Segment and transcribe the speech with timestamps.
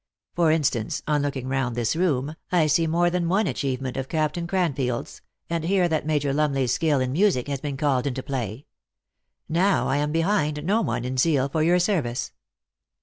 [0.33, 4.09] For instance, on looking round this room, I see more than one achieve ment of
[4.09, 8.07] Captain Craniield s, and hear that Major Lurnley s skill in music has been called
[8.07, 8.65] into play.
[9.47, 12.31] Now I am behind no one in zeal for your service."